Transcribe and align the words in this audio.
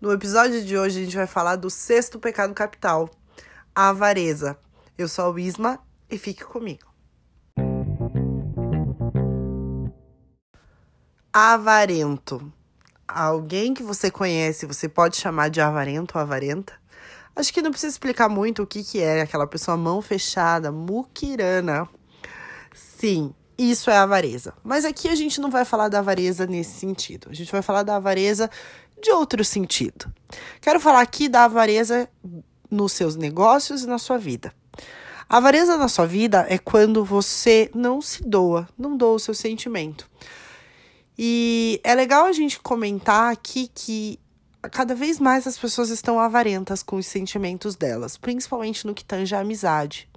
No 0.00 0.12
episódio 0.12 0.64
de 0.64 0.78
hoje 0.78 1.00
a 1.00 1.04
gente 1.04 1.16
vai 1.16 1.26
falar 1.26 1.56
do 1.56 1.68
sexto 1.68 2.20
pecado 2.20 2.54
capital, 2.54 3.10
a 3.74 3.88
avareza. 3.88 4.56
Eu 4.96 5.08
sou 5.08 5.34
a 5.34 5.40
Isma 5.40 5.80
e 6.08 6.16
fique 6.16 6.44
comigo. 6.44 6.86
Avarento. 11.32 12.52
Alguém 13.08 13.74
que 13.74 13.82
você 13.82 14.08
conhece, 14.08 14.66
você 14.66 14.88
pode 14.88 15.16
chamar 15.16 15.50
de 15.50 15.60
avarento 15.60 16.16
ou 16.16 16.22
avarenta? 16.22 16.74
Acho 17.34 17.52
que 17.52 17.60
não 17.60 17.72
precisa 17.72 17.92
explicar 17.92 18.28
muito 18.28 18.62
o 18.62 18.66
que, 18.68 18.84
que 18.84 19.00
é 19.00 19.22
aquela 19.22 19.48
pessoa 19.48 19.76
mão 19.76 20.00
fechada, 20.00 20.70
muquirana. 20.70 21.88
Sim, 22.72 23.34
isso 23.58 23.90
é 23.90 23.96
avareza. 23.96 24.54
Mas 24.62 24.84
aqui 24.84 25.08
a 25.08 25.16
gente 25.16 25.40
não 25.40 25.50
vai 25.50 25.64
falar 25.64 25.88
da 25.88 25.98
avareza 25.98 26.46
nesse 26.46 26.78
sentido. 26.78 27.28
A 27.28 27.34
gente 27.34 27.50
vai 27.50 27.62
falar 27.62 27.82
da 27.82 27.96
avareza 27.96 28.48
de 29.02 29.10
outro 29.10 29.44
sentido. 29.44 30.12
Quero 30.60 30.80
falar 30.80 31.00
aqui 31.00 31.28
da 31.28 31.44
avareza 31.44 32.08
nos 32.70 32.92
seus 32.92 33.16
negócios 33.16 33.82
e 33.82 33.86
na 33.86 33.98
sua 33.98 34.18
vida. 34.18 34.52
A 35.28 35.36
avareza 35.36 35.76
na 35.76 35.88
sua 35.88 36.06
vida 36.06 36.46
é 36.48 36.56
quando 36.56 37.04
você 37.04 37.70
não 37.74 38.00
se 38.00 38.22
doa, 38.22 38.68
não 38.78 38.96
doa 38.96 39.14
o 39.14 39.18
seu 39.18 39.34
sentimento. 39.34 40.08
E 41.18 41.80
é 41.84 41.94
legal 41.94 42.26
a 42.26 42.32
gente 42.32 42.60
comentar 42.60 43.32
aqui 43.32 43.70
que 43.74 44.18
cada 44.72 44.94
vez 44.94 45.18
mais 45.18 45.46
as 45.46 45.58
pessoas 45.58 45.90
estão 45.90 46.18
avarentas 46.18 46.82
com 46.82 46.96
os 46.96 47.06
sentimentos 47.06 47.74
delas, 47.76 48.16
principalmente 48.16 48.86
no 48.86 48.94
que 48.94 49.04
tange 49.04 49.34
a 49.34 49.40
amizade. 49.40 50.08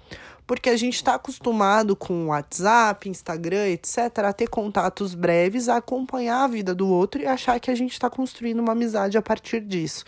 Porque 0.51 0.69
a 0.69 0.75
gente 0.75 0.95
está 0.95 1.15
acostumado 1.15 1.95
com 1.95 2.27
WhatsApp, 2.27 3.07
Instagram, 3.07 3.69
etc., 3.69 3.97
a 4.25 4.33
ter 4.33 4.49
contatos 4.49 5.15
breves, 5.15 5.69
a 5.69 5.77
acompanhar 5.77 6.43
a 6.43 6.47
vida 6.49 6.75
do 6.75 6.89
outro 6.89 7.21
e 7.21 7.25
achar 7.25 7.57
que 7.57 7.71
a 7.71 7.73
gente 7.75 7.93
está 7.93 8.09
construindo 8.09 8.59
uma 8.59 8.73
amizade 8.73 9.17
a 9.17 9.21
partir 9.21 9.61
disso. 9.61 10.03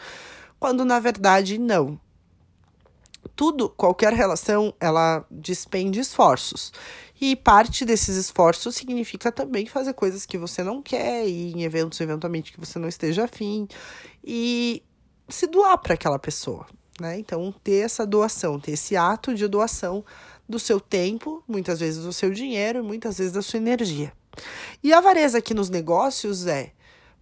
Quando 0.60 0.84
na 0.84 1.00
verdade 1.00 1.58
não. 1.58 1.98
Tudo, 3.38 3.70
qualquer 3.70 4.12
relação, 4.12 4.74
ela 4.82 5.26
despende 5.32 6.02
esforços. 6.02 6.74
E 7.22 7.38
parte 7.38 7.86
desses 7.86 8.18
esforços 8.18 8.76
significa 8.76 9.32
também 9.32 9.66
fazer 9.66 9.94
coisas 9.94 10.26
que 10.26 10.38
você 10.38 10.62
não 10.62 10.82
quer, 10.82 11.26
e 11.26 11.54
em 11.54 11.64
eventos 11.64 12.02
eventualmente 12.02 12.52
que 12.52 12.60
você 12.60 12.78
não 12.78 12.90
esteja 12.90 13.24
afim, 13.24 13.66
e 14.22 14.84
se 15.30 15.48
doar 15.48 15.78
para 15.78 15.94
aquela 15.94 16.20
pessoa. 16.20 16.68
Né? 17.00 17.18
Então, 17.18 17.54
ter 17.64 17.86
essa 17.86 18.06
doação, 18.06 18.60
ter 18.60 18.74
esse 18.74 18.96
ato 18.96 19.34
de 19.34 19.48
doação 19.48 20.06
do 20.48 20.60
seu 20.60 20.80
tempo, 20.80 21.44
muitas 21.48 21.80
vezes 21.80 22.04
do 22.04 22.14
seu 22.14 22.32
dinheiro 22.32 22.80
e 22.80 22.82
muitas 22.82 23.18
vezes 23.18 23.34
da 23.34 23.42
sua 23.42 23.58
energia. 23.58 24.12
E 24.84 24.92
a 24.92 24.98
avareza 24.98 25.38
aqui 25.38 25.54
nos 25.54 25.70
negócios 25.70 26.48
é 26.48 26.72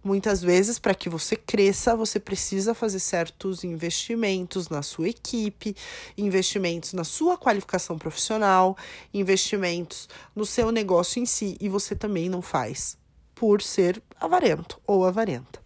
Muitas 0.04 0.42
vezes, 0.42 0.80
para 0.80 0.96
que 0.96 1.08
você 1.08 1.36
cresça, 1.36 1.94
você 1.94 2.18
precisa 2.18 2.74
fazer 2.74 2.98
certos 2.98 3.62
investimentos 3.62 4.68
na 4.68 4.82
sua 4.82 5.08
equipe, 5.08 5.76
investimentos 6.18 6.92
na 6.92 7.04
sua 7.04 7.38
qualificação 7.38 7.96
profissional, 7.96 8.76
investimentos 9.14 10.08
no 10.34 10.44
seu 10.44 10.72
negócio 10.72 11.22
em 11.22 11.26
si, 11.26 11.56
e 11.60 11.68
você 11.68 11.94
também 11.94 12.28
não 12.28 12.42
faz 12.42 12.98
por 13.32 13.62
ser 13.62 14.02
avarento 14.20 14.80
ou 14.84 15.04
avarenta. 15.04 15.61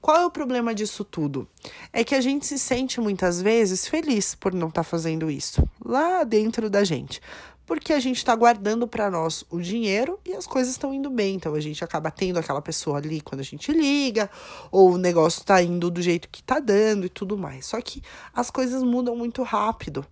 Qual 0.00 0.16
é 0.16 0.26
o 0.26 0.30
problema 0.30 0.74
disso 0.74 1.04
tudo? 1.04 1.46
É 1.92 2.02
que 2.02 2.14
a 2.14 2.20
gente 2.20 2.46
se 2.46 2.58
sente 2.58 3.00
muitas 3.00 3.40
vezes 3.42 3.86
feliz 3.86 4.34
por 4.34 4.54
não 4.54 4.68
estar 4.68 4.82
tá 4.82 4.88
fazendo 4.88 5.30
isso 5.30 5.62
lá 5.84 6.24
dentro 6.24 6.70
da 6.70 6.84
gente. 6.84 7.20
Porque 7.66 7.92
a 7.92 8.00
gente 8.00 8.16
está 8.16 8.34
guardando 8.34 8.88
para 8.88 9.10
nós 9.10 9.44
o 9.48 9.60
dinheiro 9.60 10.18
e 10.26 10.34
as 10.34 10.44
coisas 10.44 10.72
estão 10.72 10.92
indo 10.92 11.08
bem. 11.08 11.36
Então 11.36 11.54
a 11.54 11.60
gente 11.60 11.84
acaba 11.84 12.10
tendo 12.10 12.38
aquela 12.38 12.60
pessoa 12.60 12.98
ali 12.98 13.20
quando 13.20 13.40
a 13.40 13.44
gente 13.44 13.70
liga, 13.72 14.28
ou 14.72 14.92
o 14.92 14.98
negócio 14.98 15.38
está 15.40 15.62
indo 15.62 15.88
do 15.88 16.02
jeito 16.02 16.28
que 16.28 16.40
está 16.40 16.58
dando 16.58 17.06
e 17.06 17.08
tudo 17.08 17.38
mais. 17.38 17.66
Só 17.66 17.80
que 17.80 18.02
as 18.34 18.50
coisas 18.50 18.82
mudam 18.82 19.14
muito 19.14 19.42
rápido. 19.44 20.04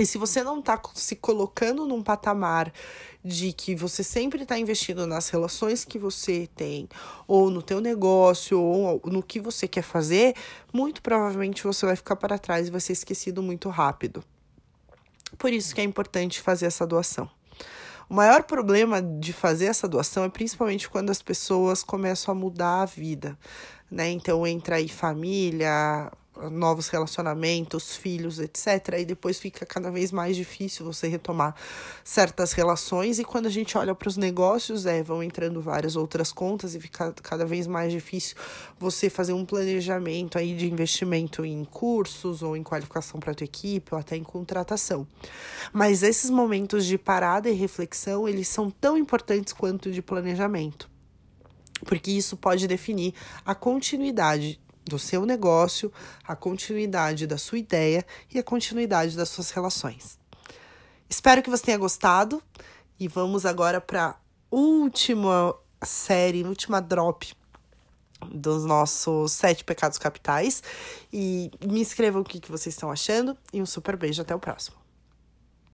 E 0.00 0.06
se 0.06 0.16
você 0.16 0.42
não 0.42 0.60
está 0.60 0.80
se 0.94 1.14
colocando 1.14 1.86
num 1.86 2.02
patamar 2.02 2.72
de 3.22 3.52
que 3.52 3.74
você 3.74 4.02
sempre 4.02 4.44
está 4.44 4.58
investindo 4.58 5.06
nas 5.06 5.28
relações 5.28 5.84
que 5.84 5.98
você 5.98 6.48
tem, 6.56 6.88
ou 7.28 7.50
no 7.50 7.60
teu 7.60 7.82
negócio, 7.82 8.58
ou 8.58 9.02
no 9.04 9.22
que 9.22 9.38
você 9.38 9.68
quer 9.68 9.82
fazer, 9.82 10.34
muito 10.72 11.02
provavelmente 11.02 11.64
você 11.64 11.84
vai 11.84 11.96
ficar 11.96 12.16
para 12.16 12.38
trás 12.38 12.68
e 12.68 12.70
vai 12.70 12.80
ser 12.80 12.94
esquecido 12.94 13.42
muito 13.42 13.68
rápido. 13.68 14.24
Por 15.36 15.52
isso 15.52 15.74
que 15.74 15.82
é 15.82 15.84
importante 15.84 16.40
fazer 16.40 16.64
essa 16.64 16.86
doação. 16.86 17.28
O 18.08 18.14
maior 18.14 18.44
problema 18.44 19.02
de 19.02 19.34
fazer 19.34 19.66
essa 19.66 19.86
doação 19.86 20.24
é 20.24 20.30
principalmente 20.30 20.88
quando 20.88 21.10
as 21.10 21.20
pessoas 21.20 21.84
começam 21.84 22.32
a 22.32 22.34
mudar 22.34 22.80
a 22.80 22.86
vida, 22.86 23.38
né? 23.90 24.08
Então 24.08 24.46
entra 24.46 24.76
aí 24.76 24.88
família, 24.88 26.10
novos 26.48 26.88
relacionamentos, 26.88 27.96
filhos, 27.96 28.38
etc. 28.38 28.98
E 29.00 29.04
depois 29.04 29.38
fica 29.38 29.66
cada 29.66 29.90
vez 29.90 30.12
mais 30.12 30.36
difícil 30.36 30.84
você 30.84 31.08
retomar 31.08 31.54
certas 32.04 32.52
relações. 32.52 33.18
E 33.18 33.24
quando 33.24 33.46
a 33.46 33.50
gente 33.50 33.76
olha 33.76 33.94
para 33.94 34.08
os 34.08 34.16
negócios, 34.16 34.86
é, 34.86 35.02
vão 35.02 35.22
entrando 35.22 35.60
várias 35.60 35.96
outras 35.96 36.32
contas 36.32 36.74
e 36.74 36.80
fica 36.80 37.12
cada 37.22 37.44
vez 37.44 37.66
mais 37.66 37.92
difícil 37.92 38.36
você 38.78 39.10
fazer 39.10 39.32
um 39.32 39.44
planejamento 39.44 40.38
aí 40.38 40.54
de 40.54 40.70
investimento 40.70 41.44
em 41.44 41.64
cursos 41.64 42.42
ou 42.42 42.56
em 42.56 42.62
qualificação 42.62 43.20
para 43.20 43.32
a 43.32 43.34
tua 43.34 43.44
equipe 43.44 43.92
ou 43.92 43.98
até 43.98 44.16
em 44.16 44.22
contratação. 44.22 45.06
Mas 45.72 46.02
esses 46.02 46.30
momentos 46.30 46.86
de 46.86 46.96
parada 46.96 47.48
e 47.50 47.52
reflexão, 47.52 48.28
eles 48.28 48.48
são 48.48 48.70
tão 48.70 48.96
importantes 48.96 49.52
quanto 49.52 49.90
de 49.90 50.00
planejamento 50.00 50.88
porque 51.84 52.10
isso 52.10 52.36
pode 52.36 52.66
definir 52.66 53.14
a 53.44 53.54
continuidade 53.54 54.60
do 54.84 54.98
seu 54.98 55.24
negócio, 55.24 55.92
a 56.26 56.34
continuidade 56.34 57.26
da 57.26 57.38
sua 57.38 57.58
ideia 57.58 58.04
e 58.32 58.38
a 58.38 58.42
continuidade 58.42 59.16
das 59.16 59.28
suas 59.28 59.50
relações. 59.50 60.18
Espero 61.08 61.42
que 61.42 61.50
você 61.50 61.64
tenha 61.64 61.78
gostado 61.78 62.42
e 62.98 63.08
vamos 63.08 63.44
agora 63.44 63.80
para 63.80 64.16
última 64.50 65.54
série, 65.82 66.44
última 66.44 66.80
drop 66.80 67.34
dos 68.32 68.64
nossos 68.64 69.32
sete 69.32 69.64
pecados 69.64 69.98
capitais. 69.98 70.62
E 71.12 71.50
me 71.64 71.80
escrevam 71.80 72.22
o 72.22 72.24
que, 72.24 72.40
vocês 72.50 72.74
estão 72.74 72.90
achando 72.90 73.36
e 73.52 73.60
um 73.60 73.66
super 73.66 73.96
beijo 73.96 74.20
até 74.22 74.34
o 74.34 74.38
próximo. 74.38 74.79